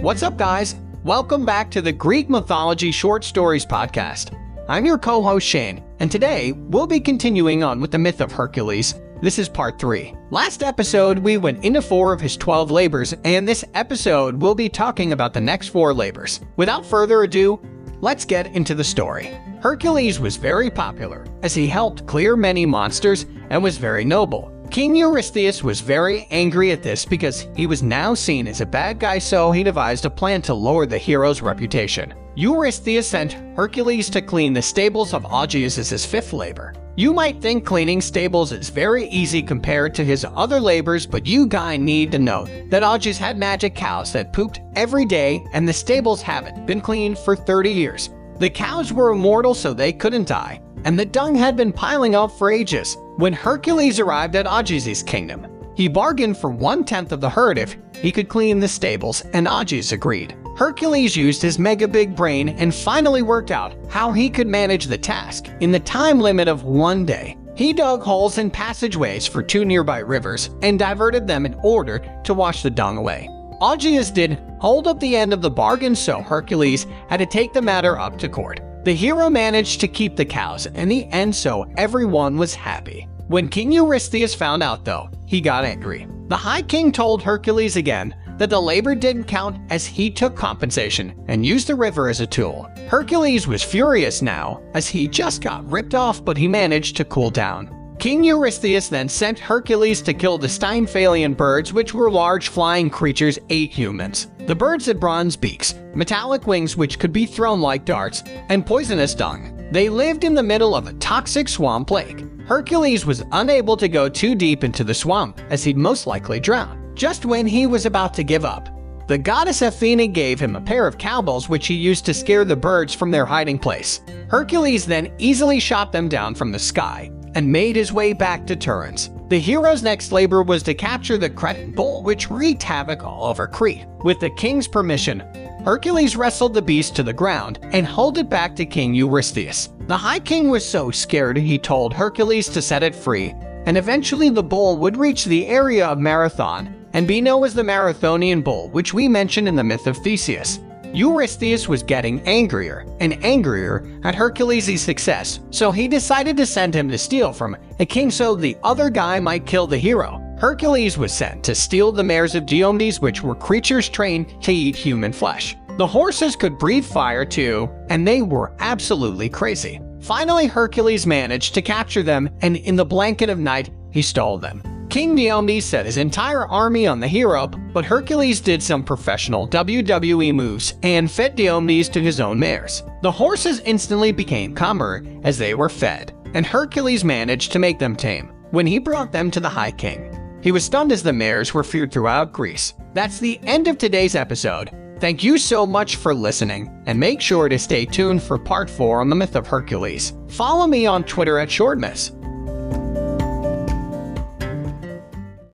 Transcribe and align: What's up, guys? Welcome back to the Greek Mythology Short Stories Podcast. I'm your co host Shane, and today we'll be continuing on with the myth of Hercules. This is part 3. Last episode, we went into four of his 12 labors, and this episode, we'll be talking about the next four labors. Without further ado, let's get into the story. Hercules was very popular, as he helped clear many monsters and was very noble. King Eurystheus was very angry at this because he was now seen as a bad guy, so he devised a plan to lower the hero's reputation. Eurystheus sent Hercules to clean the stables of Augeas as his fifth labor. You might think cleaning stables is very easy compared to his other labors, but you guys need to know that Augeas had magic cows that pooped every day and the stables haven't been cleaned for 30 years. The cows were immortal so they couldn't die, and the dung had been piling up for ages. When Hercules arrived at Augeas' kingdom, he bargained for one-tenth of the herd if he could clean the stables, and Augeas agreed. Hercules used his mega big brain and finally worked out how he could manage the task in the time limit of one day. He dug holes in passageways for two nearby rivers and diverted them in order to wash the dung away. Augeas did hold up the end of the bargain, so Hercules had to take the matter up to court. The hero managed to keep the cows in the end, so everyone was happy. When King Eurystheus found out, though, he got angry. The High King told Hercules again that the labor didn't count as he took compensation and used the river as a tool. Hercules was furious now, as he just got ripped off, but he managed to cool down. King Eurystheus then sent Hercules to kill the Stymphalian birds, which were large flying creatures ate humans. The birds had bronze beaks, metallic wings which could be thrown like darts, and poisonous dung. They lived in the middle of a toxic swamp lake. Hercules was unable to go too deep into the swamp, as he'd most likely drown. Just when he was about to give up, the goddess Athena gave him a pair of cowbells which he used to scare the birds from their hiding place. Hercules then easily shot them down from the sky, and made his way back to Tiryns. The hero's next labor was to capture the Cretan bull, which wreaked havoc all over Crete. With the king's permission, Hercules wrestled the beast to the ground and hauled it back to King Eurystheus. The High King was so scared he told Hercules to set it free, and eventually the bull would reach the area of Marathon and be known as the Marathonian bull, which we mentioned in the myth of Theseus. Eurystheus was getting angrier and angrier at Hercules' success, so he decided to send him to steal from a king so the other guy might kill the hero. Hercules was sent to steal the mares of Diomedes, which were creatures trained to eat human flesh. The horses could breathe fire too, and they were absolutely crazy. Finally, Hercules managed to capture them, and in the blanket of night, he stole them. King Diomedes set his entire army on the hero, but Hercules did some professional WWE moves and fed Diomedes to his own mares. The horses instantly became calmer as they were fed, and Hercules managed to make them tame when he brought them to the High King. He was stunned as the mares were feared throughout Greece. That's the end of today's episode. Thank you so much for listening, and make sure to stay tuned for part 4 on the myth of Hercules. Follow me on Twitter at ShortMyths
What's 0.00 0.22
up, 0.22 0.36
guys? 0.36 0.76
Welcome 1.02 1.44
back 1.44 1.72
to 1.72 1.82
the 1.82 1.90
Greek 1.90 2.30
Mythology 2.30 2.92
Short 2.92 3.24
Stories 3.24 3.66
Podcast. 3.66 4.32
I'm 4.68 4.86
your 4.86 4.96
co 4.96 5.20
host 5.22 5.44
Shane, 5.44 5.82
and 5.98 6.08
today 6.08 6.52
we'll 6.52 6.86
be 6.86 7.00
continuing 7.00 7.64
on 7.64 7.80
with 7.80 7.90
the 7.90 7.98
myth 7.98 8.20
of 8.20 8.30
Hercules. 8.30 8.94
This 9.22 9.40
is 9.40 9.48
part 9.48 9.76
3. 9.80 10.14
Last 10.30 10.62
episode, 10.62 11.18
we 11.18 11.36
went 11.36 11.64
into 11.64 11.82
four 11.82 12.12
of 12.12 12.20
his 12.20 12.36
12 12.36 12.70
labors, 12.70 13.12
and 13.24 13.46
this 13.46 13.64
episode, 13.74 14.40
we'll 14.40 14.54
be 14.54 14.68
talking 14.68 15.12
about 15.12 15.34
the 15.34 15.40
next 15.40 15.68
four 15.70 15.92
labors. 15.92 16.40
Without 16.56 16.86
further 16.86 17.24
ado, 17.24 17.60
let's 18.00 18.24
get 18.24 18.54
into 18.54 18.76
the 18.76 18.84
story. 18.84 19.36
Hercules 19.60 20.20
was 20.20 20.36
very 20.36 20.70
popular, 20.70 21.26
as 21.42 21.56
he 21.56 21.66
helped 21.66 22.06
clear 22.06 22.36
many 22.36 22.64
monsters 22.64 23.26
and 23.50 23.60
was 23.60 23.78
very 23.78 24.04
noble. 24.04 24.52
King 24.78 24.94
Eurystheus 24.94 25.64
was 25.64 25.80
very 25.80 26.28
angry 26.30 26.70
at 26.70 26.84
this 26.84 27.04
because 27.04 27.48
he 27.56 27.66
was 27.66 27.82
now 27.82 28.14
seen 28.14 28.46
as 28.46 28.60
a 28.60 28.64
bad 28.64 29.00
guy, 29.00 29.18
so 29.18 29.50
he 29.50 29.64
devised 29.64 30.04
a 30.04 30.08
plan 30.08 30.40
to 30.42 30.54
lower 30.54 30.86
the 30.86 30.96
hero's 30.96 31.42
reputation. 31.42 32.14
Eurystheus 32.36 33.08
sent 33.08 33.32
Hercules 33.56 34.08
to 34.10 34.22
clean 34.22 34.52
the 34.52 34.62
stables 34.62 35.14
of 35.14 35.24
Augeas 35.24 35.78
as 35.78 35.90
his 35.90 36.06
fifth 36.06 36.32
labor. 36.32 36.74
You 36.94 37.12
might 37.12 37.42
think 37.42 37.66
cleaning 37.66 38.00
stables 38.00 38.52
is 38.52 38.68
very 38.68 39.08
easy 39.08 39.42
compared 39.42 39.96
to 39.96 40.04
his 40.04 40.24
other 40.36 40.60
labors, 40.60 41.06
but 41.06 41.26
you 41.26 41.48
guys 41.48 41.80
need 41.80 42.12
to 42.12 42.20
know 42.20 42.44
that 42.70 42.84
Augeas 42.84 43.18
had 43.18 43.36
magic 43.36 43.74
cows 43.74 44.12
that 44.12 44.32
pooped 44.32 44.60
every 44.76 45.04
day 45.04 45.44
and 45.54 45.66
the 45.66 45.72
stables 45.72 46.22
haven't 46.22 46.66
been 46.66 46.80
cleaned 46.80 47.18
for 47.18 47.34
30 47.34 47.68
years. 47.68 48.10
The 48.38 48.48
cows 48.48 48.92
were 48.92 49.10
immortal 49.10 49.54
so 49.54 49.74
they 49.74 49.92
couldn't 49.92 50.28
die, 50.28 50.60
and 50.84 50.98
the 50.98 51.04
dung 51.04 51.34
had 51.34 51.56
been 51.56 51.72
piling 51.72 52.14
up 52.14 52.30
for 52.32 52.50
ages. 52.50 52.96
When 53.16 53.32
Hercules 53.32 54.00
arrived 54.00 54.36
at 54.36 54.46
Augeas' 54.46 55.04
kingdom, 55.06 55.46
he 55.74 55.88
bargained 55.88 56.36
for 56.36 56.50
one-tenth 56.50 57.12
of 57.12 57.20
the 57.20 57.30
herd 57.30 57.58
if 57.58 57.76
he 58.00 58.10
could 58.10 58.28
clean 58.28 58.60
the 58.60 58.68
stables, 58.68 59.22
and 59.32 59.46
Augeas 59.46 59.92
agreed. 59.92 60.36
Hercules 60.56 61.14
used 61.16 61.40
his 61.40 61.58
mega 61.58 61.86
big 61.86 62.16
brain 62.16 62.48
and 62.48 62.74
finally 62.74 63.22
worked 63.22 63.52
out 63.52 63.76
how 63.88 64.10
he 64.10 64.28
could 64.28 64.48
manage 64.48 64.86
the 64.86 64.98
task 64.98 65.46
in 65.60 65.70
the 65.70 65.78
time 65.80 66.18
limit 66.18 66.48
of 66.48 66.64
one 66.64 67.06
day. 67.06 67.36
He 67.54 67.72
dug 67.72 68.02
holes 68.02 68.38
in 68.38 68.50
passageways 68.50 69.26
for 69.26 69.42
two 69.42 69.64
nearby 69.64 69.98
rivers 69.98 70.50
and 70.62 70.78
diverted 70.78 71.26
them 71.26 71.46
in 71.46 71.54
order 71.62 72.00
to 72.24 72.34
wash 72.34 72.62
the 72.62 72.70
dung 72.70 72.96
away. 72.96 73.28
Augeas 73.60 74.12
did 74.12 74.40
hold 74.60 74.86
up 74.86 75.00
the 75.00 75.16
end 75.16 75.32
of 75.32 75.42
the 75.42 75.50
bargain, 75.50 75.94
so 75.94 76.22
Hercules 76.22 76.86
had 77.08 77.18
to 77.18 77.26
take 77.26 77.52
the 77.52 77.62
matter 77.62 77.98
up 77.98 78.18
to 78.18 78.28
court. 78.28 78.60
The 78.84 78.94
hero 78.94 79.28
managed 79.28 79.80
to 79.80 79.88
keep 79.88 80.16
the 80.16 80.24
cows 80.24 80.66
in 80.66 80.88
the 80.88 81.06
end, 81.06 81.34
so 81.34 81.66
everyone 81.76 82.38
was 82.38 82.54
happy. 82.54 83.08
When 83.26 83.48
King 83.48 83.72
Eurystheus 83.72 84.34
found 84.34 84.62
out, 84.62 84.84
though, 84.84 85.10
he 85.26 85.40
got 85.40 85.64
angry. 85.64 86.06
The 86.28 86.36
High 86.36 86.62
King 86.62 86.92
told 86.92 87.22
Hercules 87.22 87.76
again 87.76 88.14
that 88.38 88.50
the 88.50 88.60
labor 88.60 88.94
didn't 88.94 89.24
count 89.24 89.58
as 89.70 89.84
he 89.84 90.10
took 90.10 90.36
compensation 90.36 91.12
and 91.26 91.44
used 91.44 91.66
the 91.66 91.74
river 91.74 92.08
as 92.08 92.20
a 92.20 92.26
tool. 92.26 92.70
Hercules 92.88 93.46
was 93.46 93.62
furious 93.62 94.22
now, 94.22 94.62
as 94.74 94.86
he 94.86 95.08
just 95.08 95.42
got 95.42 95.68
ripped 95.70 95.94
off, 95.94 96.24
but 96.24 96.36
he 96.36 96.46
managed 96.46 96.96
to 96.96 97.04
cool 97.04 97.30
down. 97.30 97.74
King 97.98 98.22
Eurystheus 98.22 98.88
then 98.88 99.08
sent 99.08 99.40
Hercules 99.40 100.00
to 100.02 100.14
kill 100.14 100.38
the 100.38 100.46
Stymphalian 100.46 101.36
birds, 101.36 101.72
which 101.72 101.92
were 101.92 102.10
large 102.10 102.48
flying 102.48 102.88
creatures 102.88 103.40
ate 103.50 103.72
humans. 103.72 104.28
The 104.48 104.56
birds 104.56 104.86
had 104.86 104.98
bronze 104.98 105.36
beaks, 105.36 105.74
metallic 105.94 106.46
wings 106.46 106.74
which 106.74 106.98
could 106.98 107.12
be 107.12 107.26
thrown 107.26 107.60
like 107.60 107.84
darts, 107.84 108.22
and 108.48 108.64
poisonous 108.64 109.14
dung. 109.14 109.68
They 109.72 109.90
lived 109.90 110.24
in 110.24 110.32
the 110.32 110.42
middle 110.42 110.74
of 110.74 110.86
a 110.86 110.94
toxic 110.94 111.50
swamp 111.50 111.90
lake. 111.90 112.24
Hercules 112.46 113.04
was 113.04 113.22
unable 113.32 113.76
to 113.76 113.90
go 113.90 114.08
too 114.08 114.34
deep 114.34 114.64
into 114.64 114.84
the 114.84 114.94
swamp, 114.94 115.38
as 115.50 115.62
he'd 115.64 115.76
most 115.76 116.06
likely 116.06 116.40
drown. 116.40 116.94
Just 116.94 117.26
when 117.26 117.46
he 117.46 117.66
was 117.66 117.84
about 117.84 118.14
to 118.14 118.24
give 118.24 118.46
up, 118.46 118.70
the 119.06 119.18
goddess 119.18 119.60
Athena 119.60 120.06
gave 120.06 120.40
him 120.40 120.56
a 120.56 120.62
pair 120.62 120.86
of 120.86 120.96
cowbells 120.96 121.50
which 121.50 121.66
he 121.66 121.74
used 121.74 122.06
to 122.06 122.14
scare 122.14 122.46
the 122.46 122.56
birds 122.56 122.94
from 122.94 123.10
their 123.10 123.26
hiding 123.26 123.58
place. 123.58 124.00
Hercules 124.28 124.86
then 124.86 125.12
easily 125.18 125.60
shot 125.60 125.92
them 125.92 126.08
down 126.08 126.34
from 126.34 126.52
the 126.52 126.58
sky, 126.58 127.10
and 127.34 127.52
made 127.52 127.76
his 127.76 127.92
way 127.92 128.14
back 128.14 128.46
to 128.46 128.56
Tiryns. 128.56 129.10
The 129.28 129.38
hero's 129.38 129.82
next 129.82 130.10
labor 130.10 130.42
was 130.42 130.62
to 130.62 130.72
capture 130.72 131.18
the 131.18 131.28
Cretan 131.28 131.72
bull, 131.72 132.02
which 132.02 132.30
wreaked 132.30 132.62
havoc 132.62 133.04
all 133.04 133.24
over 133.24 133.46
Crete. 133.46 133.84
With 134.02 134.20
the 134.20 134.30
king's 134.30 134.66
permission, 134.66 135.20
Hercules 135.66 136.16
wrestled 136.16 136.54
the 136.54 136.62
beast 136.62 136.96
to 136.96 137.02
the 137.02 137.12
ground 137.12 137.58
and 137.62 137.84
hauled 137.84 138.16
it 138.16 138.30
back 138.30 138.56
to 138.56 138.64
King 138.64 138.94
Eurystheus. 138.94 139.68
The 139.86 139.98
High 139.98 140.20
King 140.20 140.48
was 140.48 140.66
so 140.66 140.90
scared 140.90 141.36
he 141.36 141.58
told 141.58 141.92
Hercules 141.92 142.48
to 142.48 142.62
set 142.62 142.82
it 142.82 142.94
free, 142.94 143.34
and 143.66 143.76
eventually 143.76 144.30
the 144.30 144.42
bull 144.42 144.78
would 144.78 144.96
reach 144.96 145.26
the 145.26 145.46
area 145.46 145.86
of 145.86 145.98
Marathon 145.98 146.74
and 146.94 147.06
be 147.06 147.20
known 147.20 147.44
as 147.44 147.52
the 147.52 147.62
Marathonian 147.62 148.42
bull, 148.42 148.70
which 148.70 148.94
we 148.94 149.08
mentioned 149.08 149.46
in 149.46 149.56
the 149.56 149.62
myth 149.62 149.86
of 149.86 149.98
Theseus. 149.98 150.58
Eurystheus 150.94 151.68
was 151.68 151.82
getting 151.82 152.20
angrier 152.26 152.86
and 153.00 153.22
angrier 153.24 153.86
at 154.04 154.14
Hercules' 154.14 154.80
success, 154.80 155.40
so 155.50 155.70
he 155.70 155.86
decided 155.86 156.36
to 156.36 156.46
send 156.46 156.74
him 156.74 156.88
to 156.88 156.98
steal 156.98 157.32
from 157.32 157.56
a 157.78 157.86
king 157.86 158.10
so 158.10 158.34
the 158.34 158.56
other 158.62 158.90
guy 158.90 159.20
might 159.20 159.46
kill 159.46 159.66
the 159.66 159.78
hero. 159.78 160.22
Hercules 160.38 160.96
was 160.96 161.12
sent 161.12 161.44
to 161.44 161.54
steal 161.54 161.92
the 161.92 162.04
mares 162.04 162.34
of 162.34 162.46
Diomedes, 162.46 163.00
which 163.00 163.22
were 163.22 163.34
creatures 163.34 163.88
trained 163.88 164.42
to 164.42 164.52
eat 164.52 164.76
human 164.76 165.12
flesh. 165.12 165.56
The 165.76 165.86
horses 165.86 166.36
could 166.36 166.58
breathe 166.58 166.84
fire 166.84 167.24
too, 167.24 167.68
and 167.88 168.06
they 168.06 168.22
were 168.22 168.52
absolutely 168.58 169.28
crazy. 169.28 169.80
Finally, 170.00 170.46
Hercules 170.46 171.06
managed 171.06 171.54
to 171.54 171.62
capture 171.62 172.02
them, 172.02 172.30
and 172.40 172.56
in 172.56 172.76
the 172.76 172.84
blanket 172.84 173.28
of 173.28 173.38
night, 173.38 173.70
he 173.90 174.02
stole 174.02 174.38
them. 174.38 174.62
King 174.88 175.14
Diomedes 175.14 175.64
set 175.64 175.84
his 175.84 175.98
entire 175.98 176.46
army 176.46 176.86
on 176.86 176.98
the 176.98 177.08
hero, 177.08 177.46
but 177.46 177.84
Hercules 177.84 178.40
did 178.40 178.62
some 178.62 178.82
professional 178.82 179.46
WWE 179.46 180.34
moves 180.34 180.74
and 180.82 181.10
fed 181.10 181.36
Diomedes 181.36 181.90
to 181.90 182.00
his 182.00 182.20
own 182.20 182.38
mares. 182.38 182.84
The 183.02 183.10
horses 183.10 183.60
instantly 183.60 184.12
became 184.12 184.54
calmer 184.54 185.04
as 185.24 185.36
they 185.36 185.54
were 185.54 185.68
fed, 185.68 186.14
and 186.32 186.46
Hercules 186.46 187.04
managed 187.04 187.52
to 187.52 187.58
make 187.58 187.78
them 187.78 187.96
tame 187.96 188.32
when 188.50 188.66
he 188.66 188.78
brought 188.78 189.12
them 189.12 189.30
to 189.32 189.40
the 189.40 189.48
High 189.48 189.72
King. 189.72 190.14
He 190.42 190.52
was 190.52 190.64
stunned 190.64 190.90
as 190.90 191.02
the 191.02 191.12
mares 191.12 191.52
were 191.52 191.64
feared 191.64 191.92
throughout 191.92 192.32
Greece. 192.32 192.72
That's 192.94 193.18
the 193.18 193.38
end 193.42 193.68
of 193.68 193.76
today's 193.76 194.14
episode. 194.14 194.70
Thank 195.00 195.22
you 195.22 195.36
so 195.36 195.66
much 195.66 195.96
for 195.96 196.14
listening, 196.14 196.82
and 196.86 196.98
make 196.98 197.20
sure 197.20 197.50
to 197.50 197.58
stay 197.58 197.84
tuned 197.84 198.22
for 198.22 198.38
part 198.38 198.70
4 198.70 199.02
on 199.02 199.10
the 199.10 199.16
myth 199.16 199.36
of 199.36 199.46
Hercules. 199.46 200.14
Follow 200.28 200.66
me 200.66 200.86
on 200.86 201.04
Twitter 201.04 201.38
at 201.38 201.48
ShortMyths 201.48 202.17